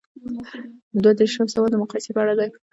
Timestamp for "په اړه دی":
2.13-2.49